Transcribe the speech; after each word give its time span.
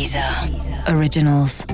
Deezer 0.00 0.24
Originals. 0.96 1.66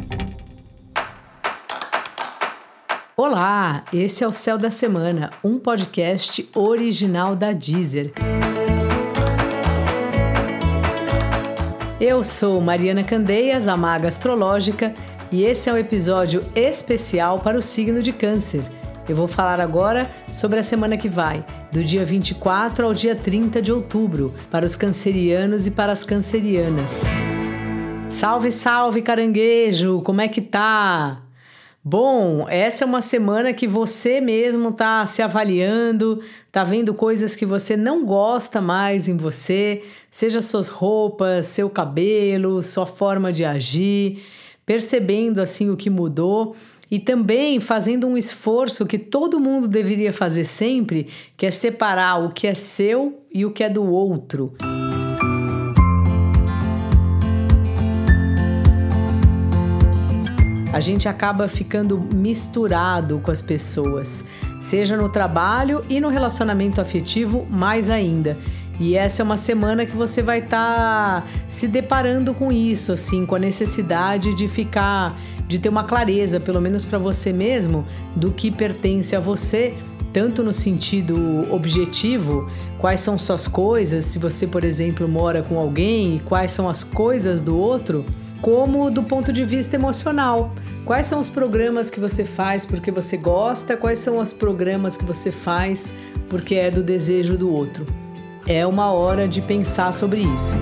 Olá, 3.17 3.85
esse 3.93 4.25
é 4.25 4.27
o 4.27 4.33
Céu 4.33 4.59
da 4.59 4.69
Semana, 4.69 5.31
um 5.45 5.61
podcast 5.61 6.45
original 6.53 7.37
da 7.37 7.53
Deezer. 7.53 8.13
Eu 12.01 12.25
sou 12.25 12.61
Mariana 12.61 13.05
Candeias, 13.05 13.69
a 13.69 13.77
maga 13.77 14.09
astrológica, 14.09 14.93
e 15.31 15.45
esse 15.45 15.71
é 15.71 15.73
um 15.73 15.79
episódio 15.79 16.43
especial 16.57 17.39
para 17.39 17.57
o 17.57 17.63
signo 17.63 18.03
de 18.03 18.13
Câncer. 18.13 18.65
Eu 19.09 19.15
vou 19.15 19.29
falar 19.29 19.61
agora 19.61 20.11
sobre 20.35 20.59
a 20.59 20.65
semana 20.65 20.97
que 20.97 21.09
vai, 21.09 21.47
do 21.71 21.85
dia 21.85 22.05
24 22.05 22.87
ao 22.87 22.93
dia 22.93 23.15
30 23.15 23.63
de 23.63 23.71
outubro, 23.71 24.35
para 24.51 24.67
os 24.67 24.75
cancerianos 24.75 25.69
e 25.69 25.71
para 25.71 25.93
as 25.93 26.03
cancerianas. 26.03 27.05
Salve, 28.09 28.51
salve, 28.51 29.03
caranguejo! 29.03 30.01
Como 30.03 30.21
é 30.21 30.29
que 30.29 30.41
tá? 30.41 31.23
Bom, 31.85 32.47
essa 32.49 32.85
é 32.85 32.87
uma 32.87 33.01
semana 33.01 33.53
que 33.53 33.67
você 33.67 34.21
mesmo 34.21 34.73
tá 34.73 35.07
se 35.07 35.23
avaliando, 35.23 36.21
tá 36.51 36.65
vendo 36.65 36.93
coisas 36.95 37.37
que 37.37 37.47
você 37.47 37.77
não 37.77 38.05
gosta 38.05 38.61
mais 38.61 39.07
em 39.07 39.17
você, 39.17 39.83
seja 40.11 40.41
suas 40.41 40.69
roupas, 40.69 41.47
seu 41.47 41.71
cabelo, 41.71 42.63
sua 42.63 42.87
forma 42.87 43.33
de 43.33 43.45
agir, 43.45 44.21
percebendo 44.65 45.41
assim 45.41 45.71
o 45.71 45.77
que 45.77 45.89
mudou 45.89 46.57
e 46.91 46.99
também 46.99 47.61
fazendo 47.61 48.07
um 48.07 48.17
esforço 48.17 48.87
que 48.87 48.99
todo 48.99 49.39
mundo 49.39 49.69
deveria 49.69 50.13
fazer 50.13 50.45
sempre, 50.45 51.09
que 51.37 51.47
é 51.47 51.51
separar 51.51 52.25
o 52.25 52.31
que 52.31 52.47
é 52.47 52.55
seu 52.55 53.23
e 53.33 53.45
o 53.45 53.53
que 53.53 53.63
é 53.63 53.71
do 53.71 53.85
outro. 53.85 54.55
A 60.77 60.81
gente 60.81 61.09
acaba 61.09 61.49
ficando 61.49 61.99
misturado 61.99 63.19
com 63.21 63.31
as 63.31 63.41
pessoas, 63.41 64.27
seja 64.61 64.95
no 64.95 65.09
trabalho 65.09 65.83
e 65.89 65.99
no 66.03 66.11
relacionamento 66.11 66.83
afetivo, 66.83 67.47
mais 67.49 67.89
ainda. 67.89 68.37
E 68.79 68.95
essa 68.95 69.23
é 69.23 69.25
uma 69.25 69.39
semana 69.39 69.87
que 69.87 69.97
você 69.97 70.21
vai 70.21 70.41
estar 70.41 71.23
tá 71.23 71.27
se 71.49 71.67
deparando 71.67 72.35
com 72.35 72.53
isso, 72.53 72.93
assim, 72.93 73.25
com 73.25 73.35
a 73.35 73.39
necessidade 73.39 74.35
de 74.35 74.47
ficar, 74.49 75.19
de 75.49 75.59
ter 75.59 75.71
uma 75.71 75.83
clareza, 75.85 76.39
pelo 76.39 76.61
menos 76.61 76.85
para 76.85 76.99
você 76.99 77.33
mesmo, 77.33 77.87
do 78.15 78.31
que 78.31 78.51
pertence 78.51 79.17
a 79.17 79.19
você, 79.21 79.73
tanto 80.13 80.43
no 80.43 80.53
sentido 80.53 81.17
objetivo, 81.51 82.51
quais 82.79 83.01
são 83.01 83.19
suas 83.19 83.49
coisas, 83.49 84.05
se 84.05 84.19
você, 84.19 84.47
por 84.47 84.63
exemplo, 84.63 85.09
mora 85.09 85.43
com 85.43 85.59
alguém, 85.59 86.17
e 86.17 86.21
quais 86.21 86.51
são 86.51 86.69
as 86.69 86.85
coisas 86.85 87.41
do 87.41 87.57
outro 87.57 88.05
como 88.41 88.91
do 88.91 89.03
ponto 89.03 89.33
de 89.33 89.45
vista 89.45 89.77
emocional. 89.77 90.55
Quais 90.85 91.07
são 91.07 91.19
os 91.21 91.29
programas 91.29 91.91
que 91.91 91.99
você 91.99 92.25
faz 92.25 92.65
porque 92.65 92.91
você 92.91 93.17
gosta? 93.17 93.77
Quais 93.77 93.99
são 93.99 94.19
os 94.19 94.33
programas 94.33 94.97
que 94.97 95.05
você 95.05 95.33
faz 95.33 95.93
porque 96.29 96.55
é 96.55 96.71
do 96.71 96.83
desejo 96.83 97.37
do 97.37 97.53
outro? 97.53 97.85
É 98.47 98.67
uma 98.67 98.93
hora 98.93 99.27
de 99.27 99.43
pensar 99.43 99.93
sobre 99.93 100.21
isso. 100.21 100.55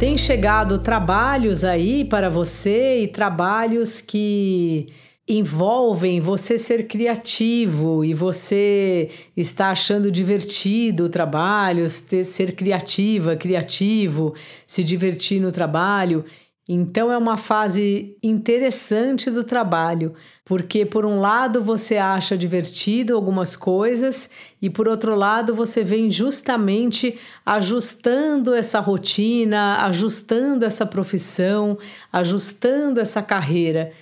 Tem 0.00 0.16
chegado 0.16 0.78
trabalhos 0.78 1.62
aí 1.62 2.06
para 2.06 2.30
você 2.30 3.02
e 3.02 3.06
trabalhos 3.06 4.00
que 4.00 4.88
envolvem 5.30 6.20
você 6.20 6.58
ser 6.58 6.88
criativo 6.88 8.04
e 8.04 8.12
você 8.12 9.08
está 9.36 9.70
achando 9.70 10.10
divertido 10.10 11.04
o 11.04 11.08
trabalho, 11.08 11.88
ser 11.88 12.52
criativa, 12.56 13.36
criativo, 13.36 14.34
se 14.66 14.82
divertir 14.82 15.40
no 15.40 15.52
trabalho. 15.52 16.24
Então 16.68 17.12
é 17.12 17.16
uma 17.16 17.36
fase 17.36 18.16
interessante 18.20 19.30
do 19.30 19.44
trabalho, 19.44 20.14
porque 20.44 20.84
por 20.84 21.06
um 21.06 21.20
lado 21.20 21.62
você 21.62 21.96
acha 21.96 22.36
divertido 22.36 23.14
algumas 23.14 23.54
coisas 23.54 24.30
e 24.60 24.68
por 24.68 24.88
outro 24.88 25.14
lado 25.14 25.54
você 25.54 25.84
vem 25.84 26.10
justamente 26.10 27.16
ajustando 27.46 28.52
essa 28.52 28.80
rotina, 28.80 29.84
ajustando 29.84 30.64
essa 30.64 30.84
profissão, 30.84 31.78
ajustando 32.12 32.98
essa 32.98 33.22
carreira 33.22 33.92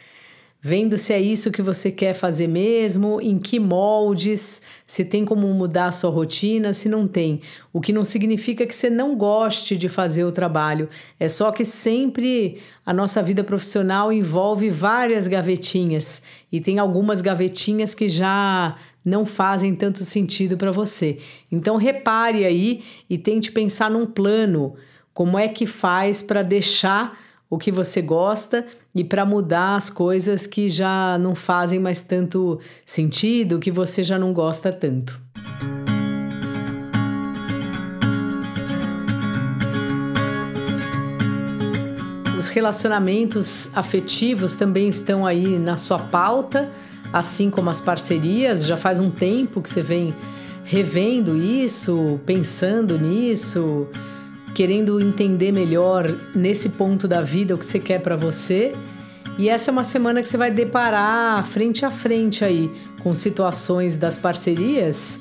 vendo 0.61 0.99
se 0.99 1.13
é 1.13 1.21
isso 1.21 1.53
que 1.53 1.63
você 1.63 1.91
quer 1.91 2.15
fazer 2.15 2.49
mesmo, 2.49 3.21
em 3.21 3.39
que 3.39 3.61
moldes, 3.61 4.61
se 4.87 5.05
tem 5.05 5.25
como 5.25 5.47
mudar 5.55 5.87
a 5.87 5.93
sua 5.93 6.11
rotina, 6.11 6.73
se 6.73 6.89
não 6.89 7.07
tem. 7.07 7.41
O 7.73 7.81
que 7.81 7.93
não 7.93 8.03
significa 8.03 8.67
que 8.67 8.75
você 8.75 8.91
não 8.91 9.17
goste 9.17 9.77
de 9.77 9.89
fazer 9.89 10.25
o 10.25 10.33
trabalho, 10.33 10.89
é 11.19 11.29
só 11.29 11.53
que 11.53 11.65
sempre 11.65 12.59
a 12.85 12.93
nossa 12.93 13.23
vida 13.23 13.45
profissional 13.45 14.13
envolve 14.13 14.69
várias 14.69 15.29
gavetinhas 15.29 16.23
e 16.51 16.61
tem 16.61 16.79
algumas 16.79 17.21
gavetinhas 17.21 17.95
que 17.95 18.09
já 18.09 18.77
não 19.05 19.25
fazem 19.25 19.75
tanto 19.75 20.05
sentido 20.05 20.57
para 20.57 20.73
você. 20.73 21.19
Então 21.53 21.77
repare 21.77 22.45
aí 22.45 22.83
e 23.09 23.17
tente 23.17 23.53
pensar 23.53 23.91
num 23.91 24.07
plano, 24.07 24.75
como 25.15 25.39
é 25.39 25.49
que 25.49 25.67
faz 25.67 26.21
para 26.21 26.43
deixar 26.43 27.17
o 27.51 27.57
que 27.57 27.73
você 27.73 28.03
gosta 28.03 28.67
e 28.95 29.03
para 29.03 29.25
mudar 29.25 29.77
as 29.77 29.89
coisas 29.89 30.47
que 30.47 30.69
já 30.69 31.17
não 31.19 31.35
fazem 31.35 31.79
mais 31.79 32.03
tanto 32.03 32.61
sentido, 32.85 33.59
que 33.59 33.71
você 33.71 34.03
já 34.03 34.19
não 34.19 34.33
gosta 34.33 34.71
tanto. 34.71 35.19
Os 42.39 42.49
relacionamentos 42.51 43.77
afetivos 43.77 44.55
também 44.55 44.89
estão 44.89 45.27
aí 45.27 45.59
na 45.59 45.77
sua 45.77 45.99
pauta, 45.99 46.71
assim 47.13 47.51
como 47.51 47.71
as 47.71 47.81
parcerias. 47.81 48.67
Já 48.67 48.77
faz 48.77 49.01
um 49.01 49.11
tempo 49.11 49.63
que 49.63 49.71
você 49.71 49.83
vem 49.83 50.15
revendo 50.65 51.37
isso, 51.37 52.21
pensando 52.27 52.99
nisso, 52.99 53.89
querendo 54.59 55.01
entender 55.01 55.53
melhor 55.53 56.13
nesse 56.35 56.71
ponto 56.71 57.07
da 57.07 57.23
vida 57.23 57.55
o 57.55 57.59
que 57.59 57.65
você 57.65 57.79
quer 57.79 58.01
para 58.01 58.17
você. 58.17 58.75
E 59.39 59.49
essa 59.49 59.71
é 59.71 59.73
uma 59.73 59.85
semana 59.85 60.21
que 60.21 60.27
você 60.27 60.37
vai 60.37 60.51
deparar 60.51 61.47
frente 61.47 61.87
a 61.87 61.93
frente 61.93 62.45
aí 62.45 62.69
com 63.01 63.15
situações 63.15 63.97
das 63.97 64.19
parcerias. 64.19 65.21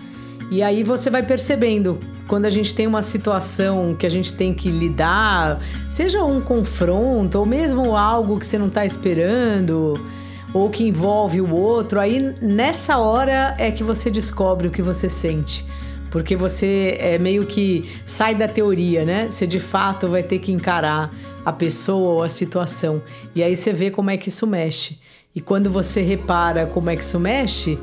E 0.49 0.63
aí 0.63 0.81
você 0.81 1.11
vai 1.11 1.21
percebendo 1.21 1.99
quando 2.27 2.47
a 2.47 2.49
gente 2.49 2.73
tem 2.73 2.87
uma 2.87 3.03
situação 3.03 3.93
que 3.93 4.07
a 4.07 4.09
gente 4.09 4.33
tem 4.33 4.55
que 4.55 4.71
lidar, 4.71 5.59
seja 5.87 6.23
um 6.23 6.41
confronto 6.41 7.37
ou 7.37 7.45
mesmo 7.45 7.95
algo 7.95 8.39
que 8.39 8.45
você 8.47 8.57
não 8.57 8.69
está 8.69 8.87
esperando 8.87 10.03
ou 10.51 10.67
que 10.67 10.83
envolve 10.83 11.41
o 11.41 11.53
outro, 11.53 11.99
aí 11.99 12.33
nessa 12.41 12.97
hora 12.97 13.53
é 13.59 13.69
que 13.69 13.83
você 13.83 14.09
descobre 14.09 14.67
o 14.67 14.71
que 14.71 14.81
você 14.81 15.07
sente 15.07 15.63
porque 16.09 16.35
você 16.35 16.97
é 16.99 17.17
meio 17.17 17.45
que 17.45 17.89
sai 18.05 18.35
da 18.35 18.47
teoria, 18.47 19.05
né? 19.05 19.27
Você 19.29 19.45
de 19.45 19.59
fato 19.59 20.07
vai 20.07 20.23
ter 20.23 20.39
que 20.39 20.51
encarar 20.51 21.13
a 21.45 21.51
pessoa 21.51 22.13
ou 22.15 22.23
a 22.23 22.29
situação. 22.29 23.01
E 23.35 23.43
aí 23.43 23.55
você 23.55 23.73
vê 23.73 23.91
como 23.91 24.09
é 24.09 24.17
que 24.17 24.29
isso 24.29 24.45
mexe. 24.47 24.99
E 25.35 25.41
quando 25.41 25.69
você 25.69 26.01
repara 26.01 26.65
como 26.65 26.89
é 26.89 26.95
que 26.95 27.03
isso 27.03 27.19
mexe, 27.19 27.77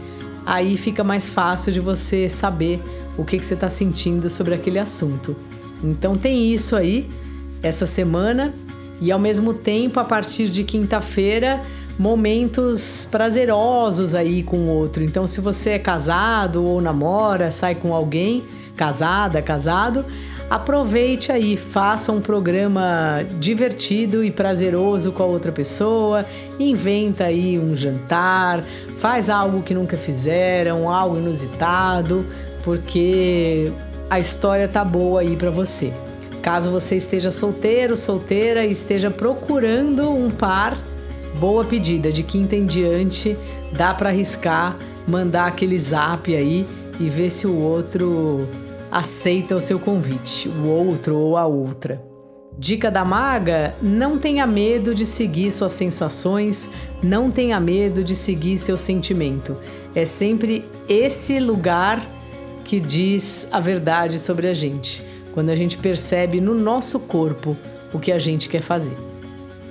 aí 0.45 0.77
fica 0.77 1.05
mais 1.05 1.27
fácil 1.27 1.73
de 1.73 1.81
você 1.81 2.29
saber 2.29 2.81
o 3.17 3.25
que, 3.25 3.39
que 3.39 3.47
você 3.47 3.55
está 3.55 3.69
sentindo 3.69 4.29
sobre 4.29 4.55
aquele 4.55 4.79
assunto. 4.79 5.37
Então 5.83 6.15
tem 6.15 6.53
isso 6.53 6.75
aí 6.75 7.09
essa 7.63 7.87
semana 7.87 8.55
e 9.01 9.11
ao 9.11 9.19
mesmo 9.19 9.53
tempo, 9.55 10.01
a 10.01 10.05
partir 10.05 10.49
de 10.49 10.65
quinta-feira, 10.65 11.63
momentos 11.99 13.07
prazerosos 13.11 14.15
aí 14.15 14.43
com 14.43 14.59
o 14.59 14.69
outro. 14.69 15.05
Então, 15.05 15.27
se 15.27 15.41
você 15.41 15.71
é 15.71 15.79
casado 15.79 16.65
ou 16.65 16.81
namora, 16.81 17.51
sai 17.51 17.75
com 17.75 17.95
alguém, 17.95 18.43
casada, 18.77 19.41
casado, 19.41 20.05
aproveite 20.51 21.33
aí, 21.33 21.57
faça 21.57 22.13
um 22.13 22.21
programa 22.21 23.25
divertido 23.39 24.25
e 24.25 24.31
prazeroso 24.31 25.13
com 25.13 25.23
a 25.23 25.27
outra 25.27 25.53
pessoa, 25.53 26.27
inventa 26.59 27.25
aí 27.25 27.59
um 27.59 27.75
jantar, 27.75 28.65
faz 28.99 29.31
algo 29.31 29.63
que 29.63 29.75
nunca 29.75 29.97
fizeram, 29.97 30.89
algo 30.89 31.17
inusitado, 31.17 32.27
porque 32.63 33.73
a 34.11 34.19
história 34.19 34.69
tá 34.69 34.85
boa 34.85 35.21
aí 35.21 35.37
para 35.37 35.51
você. 35.51 35.93
Caso 36.43 36.71
você 36.71 36.97
esteja 36.97 37.31
solteiro, 37.31 37.97
solteira 37.97 38.67
e 38.67 38.73
esteja 38.73 39.11
procurando 39.11 40.11
um 40.11 40.31
par, 40.31 40.77
boa 41.39 41.65
pedida. 41.65 42.13
De 42.13 42.23
quinta 42.23 42.57
em 42.57 42.67
diante, 42.67 43.37
dá 43.73 43.95
para 43.95 44.11
arriscar, 44.11 44.77
mandar 45.07 45.47
aquele 45.47 45.79
zap 45.79 46.35
aí 46.35 46.67
e 46.99 47.09
ver 47.09 47.31
se 47.31 47.47
o 47.47 47.57
outro 47.57 48.49
aceita 48.91 49.57
o 49.57 49.61
seu 49.61 49.79
convite, 49.79 50.49
o 50.49 50.69
outro 50.69 51.17
ou 51.17 51.37
a 51.37 51.47
outra. 51.47 52.01
Dica 52.57 52.91
da 52.91 53.05
maga: 53.05 53.75
não 53.83 54.19
tenha 54.19 54.47
medo 54.47 54.95
de 54.95 55.05
seguir 55.05 55.51
suas 55.51 55.73
sensações, 55.73 56.71
não 57.03 57.31
tenha 57.31 57.59
medo 57.59 58.05
de 58.05 58.15
seguir 58.15 58.59
seu 58.59 58.79
sentimento. 58.79 59.57
É 59.95 60.05
sempre 60.05 60.65
esse 60.89 61.41
lugar 61.41 62.07
que 62.65 62.79
diz 62.81 63.49
a 63.51 63.61
verdade 63.61 64.19
sobre 64.19 64.47
a 64.47 64.55
gente, 64.55 65.03
quando 65.33 65.51
a 65.51 65.57
gente 65.57 65.77
percebe 65.77 66.41
no 66.41 66.55
nosso 66.55 67.01
corpo 67.01 67.57
o 67.93 67.99
que 67.99 68.13
a 68.13 68.19
gente 68.19 68.49
quer 68.49 68.63
fazer. 68.63 69.14